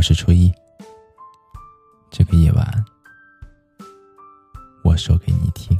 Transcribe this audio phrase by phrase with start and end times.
[0.00, 0.50] 我是初一。
[2.10, 2.84] 这个夜晚，
[4.82, 5.78] 我说给你听。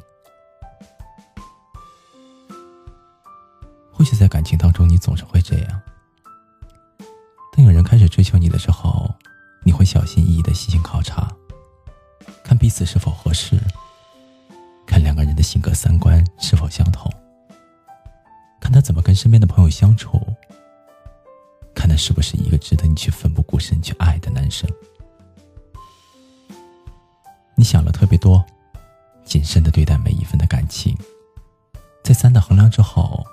[3.91, 5.83] 或许在感情当中，你总是会这样。
[7.57, 9.11] 当有人开始追求你的时候，
[9.65, 11.27] 你会小心翼翼的细心考察，
[12.45, 13.59] 看彼此是否合适，
[14.87, 17.11] 看两个人的性格三观是否相同，
[18.61, 20.30] 看他怎么跟身边的朋友相处。
[21.91, 24.71] 那是不是一个值得你去奋不顾身去爱的男生。
[27.57, 28.47] 你想了特别多，
[29.25, 30.97] 谨慎的对待每一份的感情，
[32.05, 33.27] 再三的衡量之后，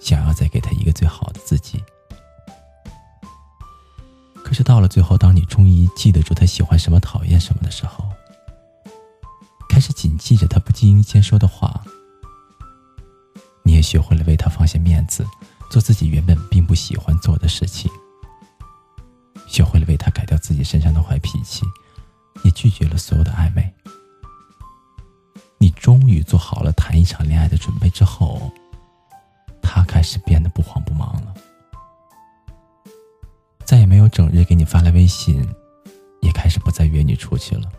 [0.00, 1.84] 想要再给他一个最好的自己。
[4.42, 8.08] 可是到了最后，当你终于记得住他喜欢什么、讨厌什么的时候，
[9.68, 11.84] 开始谨记着他不经意间说的话，
[13.62, 15.26] 你也学会了为他放下面子。
[15.70, 17.90] 做自己原本并不喜欢做的事情，
[19.46, 21.64] 学会了为他改掉自己身上的坏脾气，
[22.44, 23.72] 也拒绝了所有的暧昧。
[25.58, 28.52] 你终于做好了谈一场恋爱的准备之后，
[29.62, 31.34] 他开始变得不慌不忙了，
[33.64, 35.46] 再也没有整日给你发来微信，
[36.20, 37.70] 也开始不再约你出去了。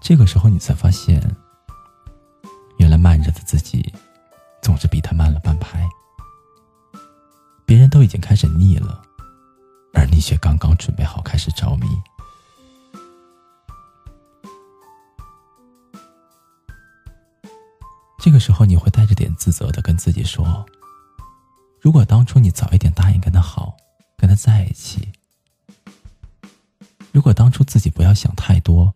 [0.00, 1.20] 这个时候，你才发现，
[7.94, 9.00] 都已经开始腻了，
[9.92, 11.86] 而你却刚刚准备好开始着迷。
[18.18, 20.66] 这个时候，你会带着点自责的跟自己说
[21.80, 23.76] ：“如果当初你早一点答应跟他好，
[24.16, 24.98] 跟他在一起；
[27.12, 28.92] 如果当初自己不要想太多，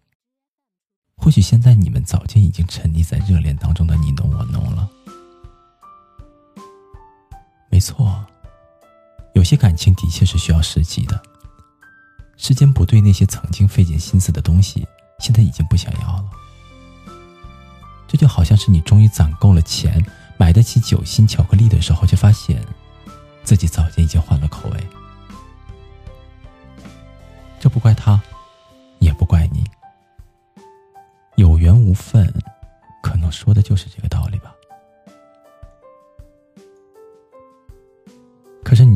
[1.16, 4.90] 或许现在你们早就已经沉溺在热恋当中的你侬我侬了。”
[7.70, 8.26] 没错。
[9.38, 11.22] 有些感情的确是需要时机的。
[12.36, 14.84] 时间不对，那些曾经费尽心思的东西，
[15.20, 16.24] 现在已经不想要了。
[18.08, 20.04] 这就好像是你终于攒够了钱，
[20.36, 22.60] 买得起酒心巧克力的时候，却发现
[23.44, 24.86] 自己早就已经换了口味。
[27.60, 28.20] 这不怪他，
[28.98, 29.64] 也不怪你。
[31.36, 32.32] 有缘无分，
[33.00, 34.07] 可能说的就是这个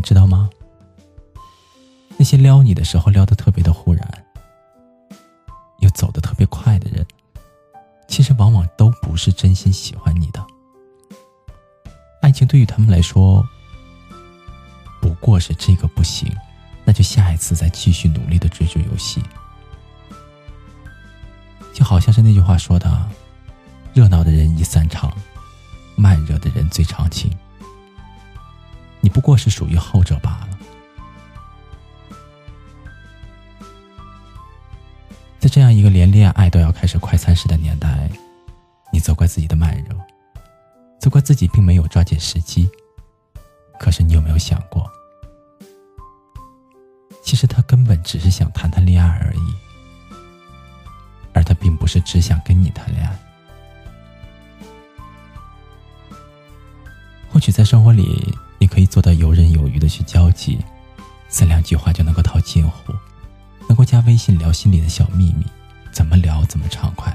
[0.03, 0.51] 知道吗？
[2.19, 4.25] 那些撩你的时候撩的特别的忽然，
[5.81, 7.05] 又走的特别快的人，
[8.07, 10.45] 其实往往都不是真心喜欢你的。
[12.21, 13.45] 爱情对于他们来说，
[15.01, 16.31] 不过是这个不行，
[16.85, 19.21] 那就下一次再继续努力的追逐游戏。
[21.73, 23.11] 就好像是那句话说的
[23.95, 25.13] ：“热闹的人易散场，
[25.97, 27.37] 慢热的人最长情。”
[29.43, 30.49] 是属于后者罢了。
[35.41, 38.09] 在这样一个连恋爱都要开始快餐式的年代，
[38.93, 39.97] 你责怪自己的慢热，
[41.01, 42.71] 责怪自己并没有抓紧时机。
[43.81, 44.89] 可是你有没有想过，
[47.25, 49.55] 其实他根本只是想谈谈恋爱而已，
[51.33, 53.19] 而他并不是只想跟你谈恋爱。
[57.33, 58.33] 或许在生活里。
[58.63, 60.57] 你可以做到游刃有余的去交际，
[61.29, 62.93] 三两句话就能够套近乎，
[63.69, 65.45] 能够加微信聊心里的小秘密，
[65.91, 67.13] 怎么聊怎么畅快。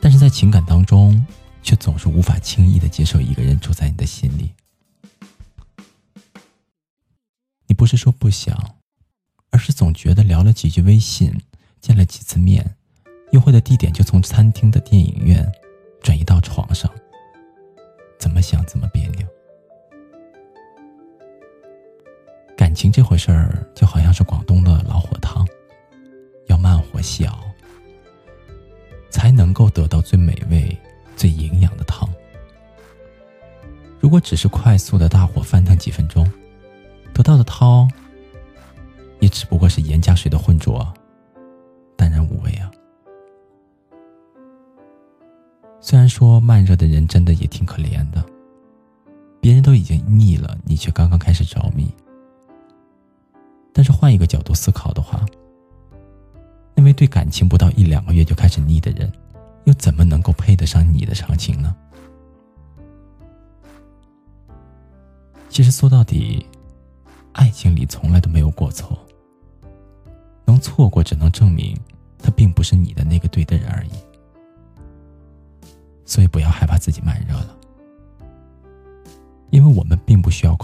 [0.00, 1.26] 但是在情感当中，
[1.62, 4.50] 却总是无法轻易的接受一个人住在你的心里。
[7.66, 8.76] 你不是说不想，
[9.50, 11.38] 而是总觉得聊了几句微信，
[11.82, 12.76] 见了几次面，
[13.32, 15.52] 约会的地点就从餐厅的电影院
[16.02, 16.90] 转移到床上。
[18.20, 19.26] 怎么想怎么别扭。
[22.56, 25.44] 感情这回事儿就好像是广东的老火汤，
[26.46, 27.40] 要慢火细熬，
[29.10, 30.78] 才能够得到最美味、
[31.16, 32.08] 最营养的汤。
[33.98, 36.30] 如果只是快速的大火翻腾几分钟，
[37.14, 37.90] 得到的汤
[39.20, 40.86] 也只不过是盐加水的浑浊，
[41.96, 42.70] 淡然无味啊。
[45.80, 48.24] 虽然说慢热的人真的也挺可怜的，
[49.40, 51.90] 别人都已经腻了，你却刚刚开始着迷。
[53.72, 55.24] 但是换一个角度思考的话，
[56.74, 59.10] 那位对感情不到一两个月就开始腻的人，
[59.64, 61.74] 又怎么能够配得上你的长情呢？
[65.48, 66.44] 其实说到底，
[67.32, 68.98] 爱情里从来都没有过错，
[70.44, 71.74] 能错过只能证明
[72.18, 73.90] 他并不是你的那个对的人而已。
[76.10, 77.56] 所以不要害怕自己慢热了，
[79.50, 80.56] 因为我们并不需要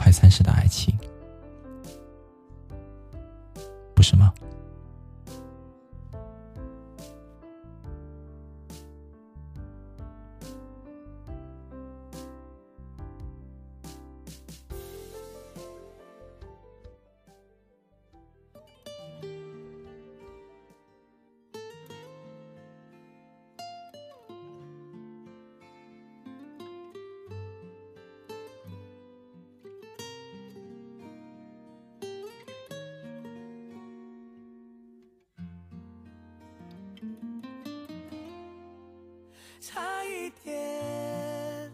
[39.61, 41.73] 差一点，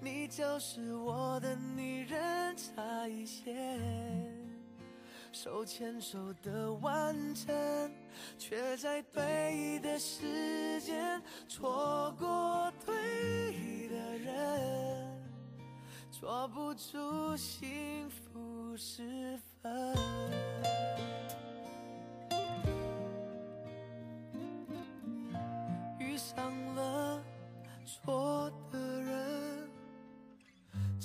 [0.00, 3.54] 你就是我的女人，差一些，
[5.32, 7.90] 手牵手的完整，
[8.38, 15.22] 却在对的时间错过对的人，
[16.10, 20.35] 抓不住幸福时分。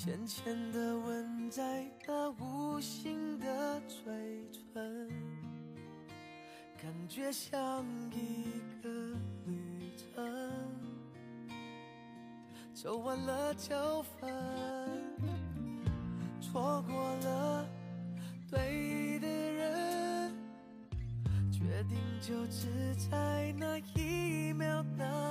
[0.03, 4.03] 浅浅的吻在那无形的嘴
[4.74, 5.07] 唇，
[6.81, 8.89] 感觉像一个
[9.45, 10.25] 旅程，
[12.74, 14.33] 走完了就分，
[16.42, 17.69] 错过了
[18.50, 20.33] 对的人，
[21.51, 25.31] 决定就只在那一秒那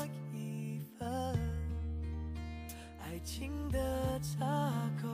[3.25, 4.47] 情的岔
[5.01, 5.09] 口，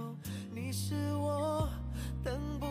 [0.55, 1.69] 你是我
[2.23, 2.67] 等不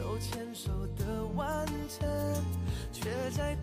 [0.00, 1.04] 手牵手的
[1.36, 1.66] 完
[2.00, 2.08] 整，
[2.90, 3.54] 却在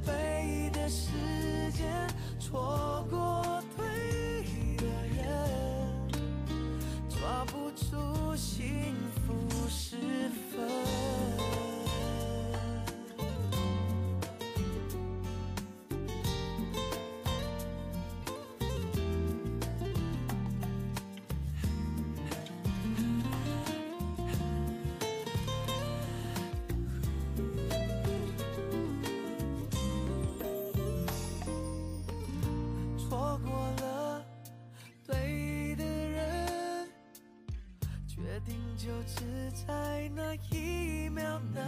[38.88, 41.62] 就只在那一秒那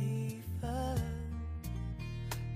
[0.00, 0.70] 一分。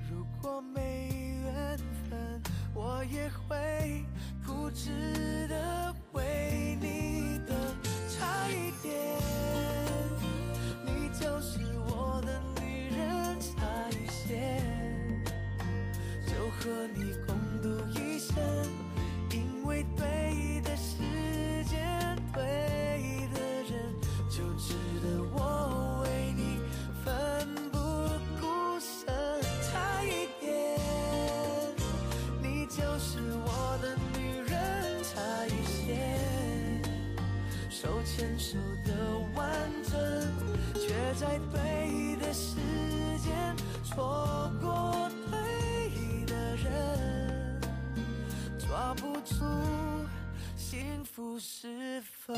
[0.09, 1.09] 如果没
[1.43, 1.77] 缘
[2.09, 2.41] 分，
[2.73, 4.05] 我也会
[4.47, 5.46] 固执
[38.39, 38.93] 守的
[39.35, 39.49] 完
[39.83, 39.99] 整，
[40.75, 42.57] 却在对的时
[43.19, 47.61] 间错过对的人，
[48.59, 49.35] 抓不住
[50.57, 52.37] 幸福时分。